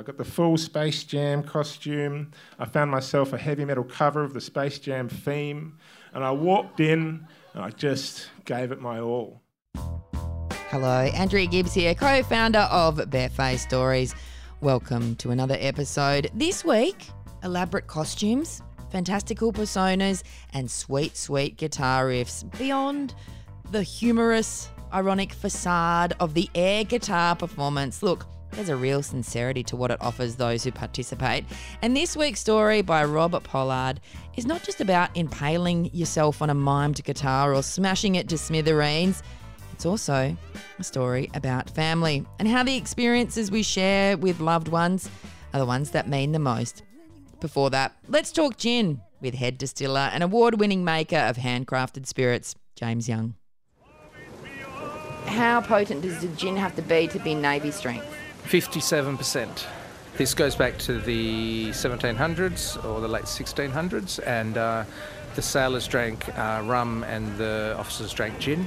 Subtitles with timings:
[0.00, 2.30] I got the full Space Jam costume.
[2.58, 5.76] I found myself a heavy metal cover of the Space Jam theme.
[6.14, 9.42] And I walked in and I just gave it my all.
[10.70, 14.14] Hello, Andrea Gibbs here, co founder of Barefaced Stories.
[14.62, 16.30] Welcome to another episode.
[16.32, 17.06] This week,
[17.44, 20.22] elaborate costumes, fantastical personas,
[20.54, 23.14] and sweet, sweet guitar riffs beyond
[23.70, 28.02] the humorous, ironic facade of the air guitar performance.
[28.02, 31.44] Look, there's a real sincerity to what it offers those who participate.
[31.82, 34.00] And this week's story by Robert Pollard
[34.36, 39.22] is not just about impaling yourself on a mimed guitar or smashing it to smithereens.
[39.72, 40.36] It's also
[40.78, 45.08] a story about family and how the experiences we share with loved ones
[45.54, 46.82] are the ones that mean the most.
[47.40, 52.54] Before that, let's talk gin with head distiller and award winning maker of handcrafted spirits,
[52.76, 53.34] James Young.
[55.26, 58.19] How potent does the gin have to be to be Navy strength?
[58.50, 59.64] 57%.
[60.16, 64.82] This goes back to the 1700s or the late 1600s, and uh,
[65.36, 68.66] the sailors drank uh, rum and the officers drank gin.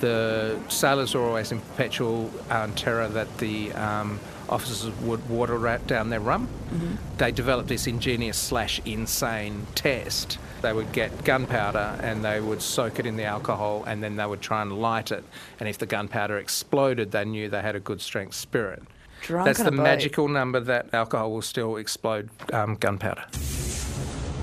[0.00, 5.86] The sailors were always in perpetual um, terror that the um, officers would water rat
[5.86, 6.48] down their rum.
[6.48, 6.94] Mm-hmm.
[7.18, 10.38] They developed this ingenious slash insane test.
[10.60, 14.26] They would get gunpowder and they would soak it in the alcohol and then they
[14.26, 15.22] would try and light it.
[15.60, 18.82] And if the gunpowder exploded, they knew they had a good strength spirit.
[19.22, 23.24] Drunk That's the magical number that alcohol will still explode um, gunpowder.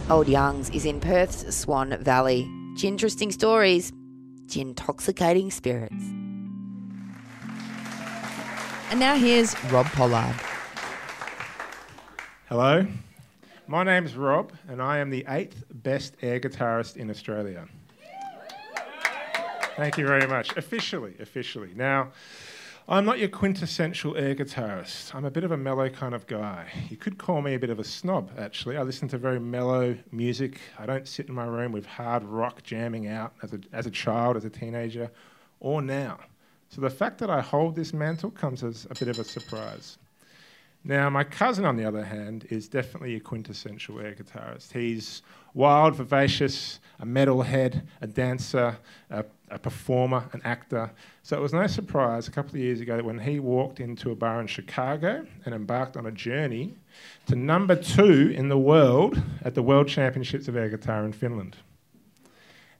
[0.09, 2.50] Old Young's is in Perth's Swan Valley.
[2.81, 3.92] Interesting stories,
[4.56, 6.03] intoxicating spirits.
[8.89, 10.36] And now here's Rob Pollard.
[12.47, 12.88] Hello,
[13.67, 17.67] my name's Rob, and I am the eighth best air guitarist in Australia.
[19.75, 20.56] Thank you very much.
[20.56, 21.72] Officially, officially.
[21.75, 22.12] Now,
[22.89, 25.13] I'm not your quintessential air guitarist.
[25.13, 26.67] I'm a bit of a mellow kind of guy.
[26.89, 28.77] You could call me a bit of a snob, actually.
[28.77, 30.61] I listen to very mellow music.
[30.79, 33.91] I don't sit in my room with hard rock jamming out as a, as a
[33.91, 35.12] child, as a teenager,
[35.59, 36.17] or now.
[36.69, 39.97] So the fact that I hold this mantle comes as a bit of a surprise.
[40.85, 44.72] Now, my cousin, on the other hand, is definitely a quintessential air guitarist.
[44.72, 45.23] He's
[45.53, 48.78] wild, vivacious, a metalhead, a dancer,
[49.09, 50.91] a, a, performer, an actor.
[51.24, 54.12] So it was no surprise a couple of years ago that when he walked into
[54.12, 56.74] a bar in Chicago and embarked on a journey
[57.28, 61.57] to number two in the world at the World Championships of Air Guitar in Finland.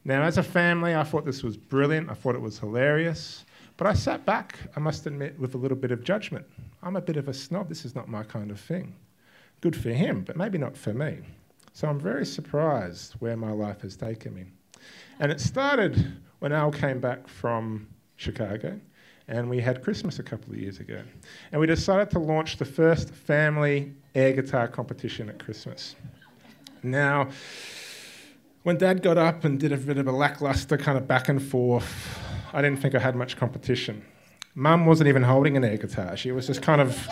[0.04, 2.10] Now, as a family, I thought this was brilliant.
[2.10, 3.46] I thought it was hilarious.
[3.76, 6.46] But I sat back, I must admit, with a little bit of judgment.
[6.82, 7.70] I'm a bit of a snob.
[7.70, 8.96] This is not my kind of thing.
[9.62, 11.20] Good for him, but maybe not for me.
[11.74, 14.46] So I'm very surprised where my life has taken me.
[15.20, 18.80] And it started when Al came back from Chicago,
[19.28, 21.02] and we had Christmas a couple of years ago.
[21.52, 25.96] And we decided to launch the first family air guitar competition at Christmas.
[26.84, 27.30] Now,
[28.64, 31.42] when Dad got up and did a bit of a lackluster kind of back and
[31.42, 32.20] forth,
[32.54, 34.04] I didn't think I had much competition.
[34.56, 37.08] Mum wasn't even holding an air guitar, she was just kind of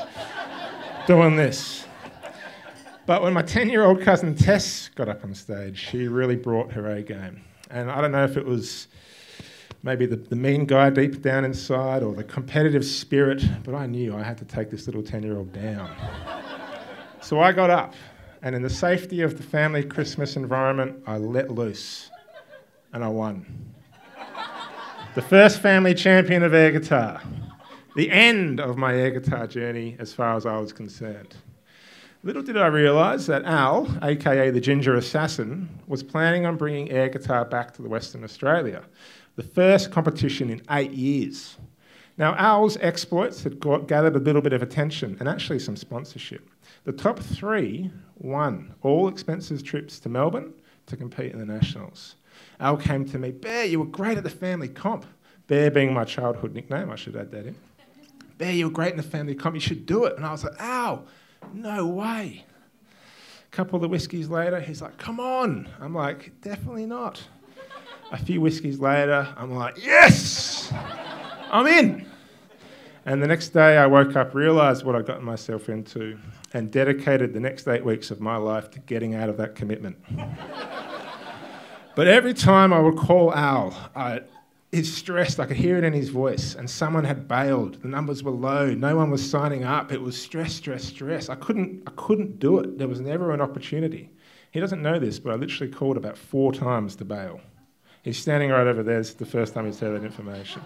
[1.07, 1.85] doing this.
[3.05, 6.71] But when my 10 year old cousin Tess got up on stage, she really brought
[6.71, 7.41] her A game.
[7.69, 8.87] And I don't know if it was
[9.85, 14.15] maybe the, the mean guy deep down inside or the competitive spirit, but I knew
[14.15, 15.89] I had to take this little 10 year old down.
[17.21, 17.93] so I got up,
[18.41, 22.09] and in the safety of the family Christmas environment, I let loose,
[22.91, 23.45] and I won
[25.13, 27.21] the first family champion of air guitar.
[27.95, 31.35] The end of my air guitar journey as far as I was concerned.
[32.23, 37.07] Little did I realise that Al, aka the Ginger Assassin, was planning on bringing air
[37.07, 38.83] guitar back to the Western Australia,
[39.35, 41.57] the first competition in eight years.
[42.17, 46.49] Now, Al's exploits had got, gathered a little bit of attention and actually some sponsorship.
[46.85, 50.53] The top three won all expenses trips to Melbourne
[50.85, 52.15] to compete in the Nationals.
[52.59, 55.05] Al came to me, Bear, you were great at the family comp.
[55.47, 57.55] Bear being my childhood nickname, I should add that in.
[58.37, 60.15] Bear, you were great in the family comp, you should do it.
[60.15, 61.05] And I was like, Al,
[61.53, 62.45] no way.
[63.45, 65.69] A couple of the whiskies later, he's like, come on.
[65.79, 67.21] I'm like, definitely not.
[68.15, 70.71] A few whiskies later, I'm like, yes,
[71.51, 72.07] I'm in.
[73.05, 76.17] And the next day, I woke up, realised what I'd gotten myself into,
[76.53, 79.97] and dedicated the next eight weeks of my life to getting out of that commitment.
[81.97, 84.21] But every time I would call Al, I,
[84.71, 85.41] he's stressed.
[85.41, 86.55] I could hear it in his voice.
[86.55, 87.81] And someone had bailed.
[87.81, 88.73] The numbers were low.
[88.73, 89.91] No one was signing up.
[89.91, 91.27] It was stress, stress, stress.
[91.27, 92.77] I couldn't, I couldn't do it.
[92.77, 94.09] There was never an opportunity.
[94.51, 97.41] He doesn't know this, but I literally called about four times to bail.
[98.05, 98.99] He's standing right over there.
[98.99, 100.61] It's the first time he's heard that information.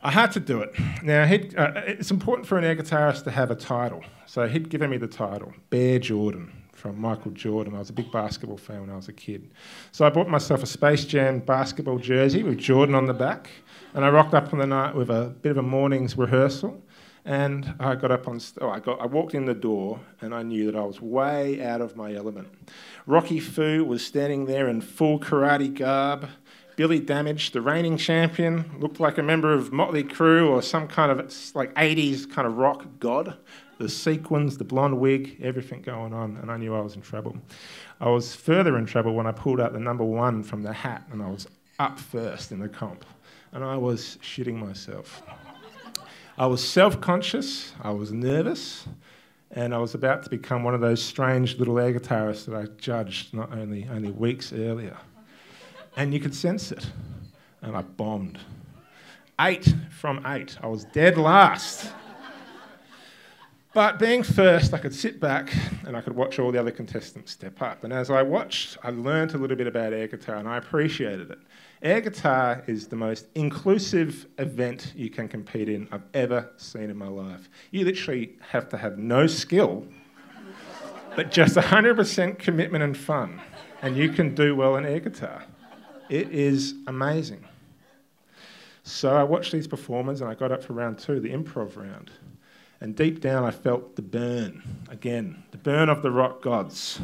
[0.00, 0.72] I had to do it.
[1.02, 4.04] Now, uh, it's important for an air guitarist to have a title.
[4.26, 7.74] So he'd given me the title, Bear Jordan, from Michael Jordan.
[7.74, 9.50] I was a big basketball fan when I was a kid.
[9.90, 13.50] So I bought myself a Space Jam basketball jersey with Jordan on the back,
[13.94, 16.80] and I rocked up on the night with a bit of a morning's rehearsal.
[17.28, 20.42] And I got up on, oh, I, got, I walked in the door and I
[20.42, 22.48] knew that I was way out of my element.
[23.04, 26.26] Rocky Foo was standing there in full karate garb.
[26.76, 31.12] Billy Damage, the reigning champion, looked like a member of Motley Crue or some kind
[31.12, 31.18] of
[31.54, 33.36] like 80s kind of rock god.
[33.76, 37.36] The sequins, the blonde wig, everything going on, and I knew I was in trouble.
[38.00, 41.02] I was further in trouble when I pulled out the number one from the hat
[41.12, 41.46] and I was
[41.78, 43.04] up first in the comp,
[43.52, 45.22] and I was shitting myself.
[46.38, 48.86] I was self conscious, I was nervous,
[49.50, 52.66] and I was about to become one of those strange little air guitarists that I
[52.78, 54.96] judged not only, only weeks earlier.
[55.96, 56.86] And you could sense it.
[57.60, 58.38] And I bombed.
[59.40, 60.56] Eight from eight.
[60.62, 61.92] I was dead last.
[63.74, 65.52] But being first, I could sit back
[65.86, 67.84] and I could watch all the other contestants step up.
[67.84, 71.30] And as I watched, I learned a little bit about air guitar and I appreciated
[71.30, 71.38] it.
[71.82, 76.96] Air guitar is the most inclusive event you can compete in I've ever seen in
[76.96, 77.50] my life.
[77.70, 79.86] You literally have to have no skill,
[81.14, 83.40] but just 100% commitment and fun,
[83.82, 85.44] and you can do well in air guitar.
[86.08, 87.44] It is amazing.
[88.82, 92.10] So I watched these performers and I got up for round two, the improv round.
[92.80, 97.00] And deep down, I felt the burn again, the burn of the rock gods,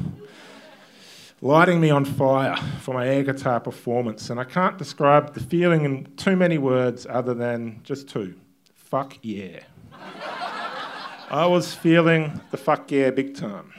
[1.41, 4.31] lighting me on fire for my air guitar performance.
[4.31, 8.35] And I can't describe the feeling in too many words other than just two
[8.94, 9.59] fuck yeah.
[11.31, 13.73] I was feeling the fuck yeah big time.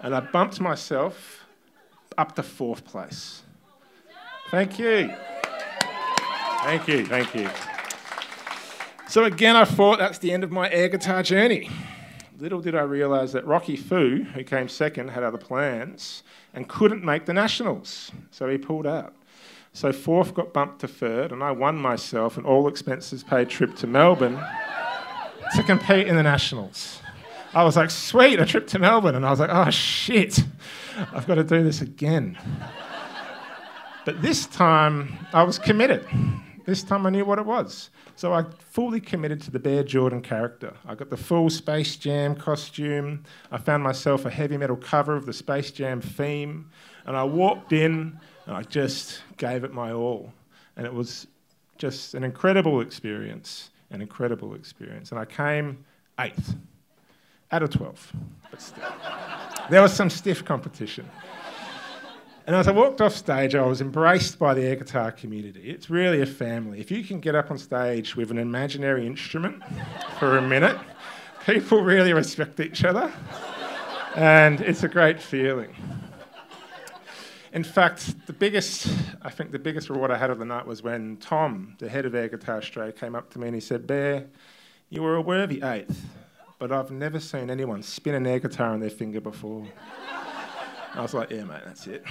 [0.00, 1.46] And I bumped myself
[2.18, 3.42] up to fourth place.
[4.50, 5.14] Thank you.
[6.64, 7.48] Thank you, thank you.
[9.12, 11.68] So again, I thought that's the end of my air guitar journey.
[12.38, 16.22] Little did I realise that Rocky Foo, who came second, had other plans
[16.54, 19.14] and couldn't make the nationals, so he pulled out.
[19.74, 23.76] So fourth got bumped to third, and I won myself an all expenses paid trip
[23.76, 24.42] to Melbourne
[25.56, 27.02] to compete in the nationals.
[27.52, 30.42] I was like, sweet, a trip to Melbourne, and I was like, oh shit,
[31.12, 32.38] I've got to do this again.
[34.06, 36.08] But this time, I was committed.
[36.64, 37.90] This time, I knew what it was.
[38.14, 40.74] So I fully committed to the Bear Jordan character.
[40.86, 43.24] I got the full Space Jam costume.
[43.50, 46.70] I found myself a heavy metal cover of the Space Jam theme.
[47.06, 50.32] And I walked in and I just gave it my all.
[50.76, 51.26] And it was
[51.78, 55.10] just an incredible experience, an incredible experience.
[55.10, 55.84] And I came
[56.20, 56.54] eighth
[57.50, 58.12] out of 12,
[58.50, 58.84] but still.
[59.68, 61.08] there was some stiff competition.
[62.44, 65.70] And as I walked off stage, I was embraced by the air guitar community.
[65.70, 66.80] It's really a family.
[66.80, 69.62] If you can get up on stage with an imaginary instrument
[70.18, 70.76] for a minute,
[71.46, 73.12] people really respect each other.
[74.16, 75.74] And it's a great feeling.
[77.52, 78.88] In fact, the biggest,
[79.20, 82.06] I think the biggest reward I had of the night was when Tom, the head
[82.06, 84.26] of Air Guitar Australia, came up to me and he said, Bear,
[84.88, 86.02] you were a worthy eighth,
[86.58, 89.66] but I've never seen anyone spin an air guitar on their finger before.
[90.94, 92.04] I was like, yeah, mate, that's it.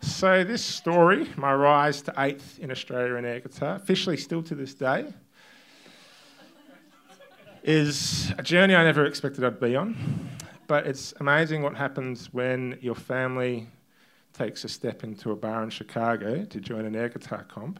[0.00, 4.54] So, this story, my rise to eighth in Australia in air guitar, officially still to
[4.54, 5.12] this day,
[7.62, 9.94] is a journey I never expected I'd be on.
[10.66, 13.68] But it's amazing what happens when your family
[14.32, 17.78] takes a step into a bar in Chicago to join an air guitar comp.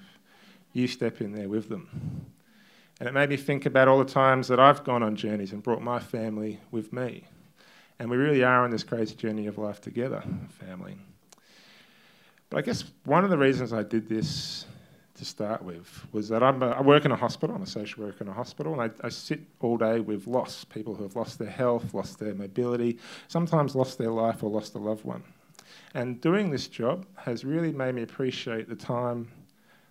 [0.75, 1.88] You step in there with them.
[3.00, 5.62] And it made me think about all the times that I've gone on journeys and
[5.62, 7.25] brought my family with me.
[7.99, 10.96] And we really are on this crazy journey of life together, family.
[12.50, 14.66] But I guess one of the reasons I did this
[15.14, 18.04] to start with was that I'm a, i work in a hospital, I'm a social
[18.04, 21.16] worker in a hospital, and I, I sit all day with loss people who have
[21.16, 25.22] lost their health, lost their mobility, sometimes lost their life or lost a loved one.
[25.94, 29.30] And doing this job has really made me appreciate the time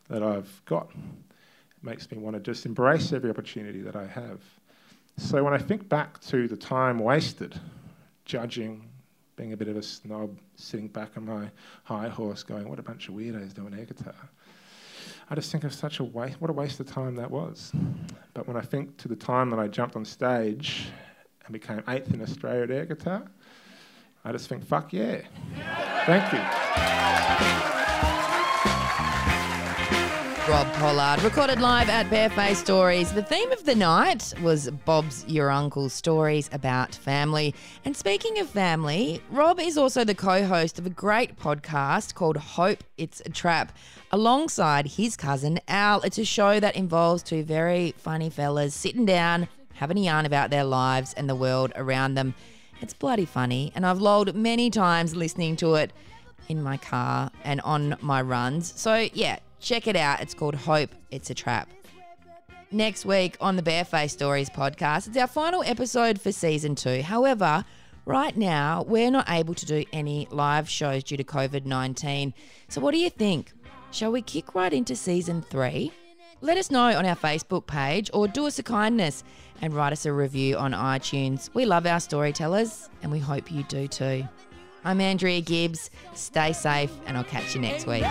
[0.10, 0.90] that I've got.
[0.92, 4.42] It makes me want to just embrace every opportunity that I have.
[5.18, 7.60] So when I think back to the time wasted
[8.26, 8.90] judging,
[9.36, 11.50] being a bit of a snob, sitting back on my
[11.84, 14.16] high horse going, what a bunch of weirdos doing air guitar.
[15.30, 17.72] I just think of such a waste, what a waste of time that was.
[18.34, 20.88] But when I think to the time that I jumped on stage
[21.46, 23.24] and became eighth in Australia at air guitar,
[24.24, 25.22] I just think, fuck yeah.
[26.06, 27.71] Thank you.
[30.52, 33.14] Rob Pollard, recorded live at Barefaced Stories.
[33.14, 37.56] The theme of the night was Bob's Your Uncle's stories about family.
[37.86, 42.36] And speaking of family, Rob is also the co host of a great podcast called
[42.36, 43.72] Hope It's a Trap,
[44.12, 46.02] alongside his cousin Al.
[46.02, 50.50] It's a show that involves two very funny fellas sitting down, having a yarn about
[50.50, 52.36] their lives and the world around them.
[52.82, 55.94] It's bloody funny, and I've lolled many times listening to it
[56.50, 58.74] in my car and on my runs.
[58.76, 60.22] So, yeah, check it out.
[60.22, 61.70] It's called Hope It's a Trap.
[62.72, 67.02] Next week on the Barefaced Stories podcast, it's our final episode for season two.
[67.02, 67.64] However,
[68.06, 72.34] right now, we're not able to do any live shows due to COVID 19.
[72.70, 73.52] So, what do you think?
[73.92, 75.92] Shall we kick right into season three?
[76.40, 79.24] Let us know on our Facebook page or do us a kindness
[79.62, 81.50] and write us a review on iTunes.
[81.54, 84.28] We love our storytellers and we hope you do too.
[84.84, 85.90] I'm Andrea Gibbs.
[86.14, 88.04] Stay safe, and I'll catch you next week.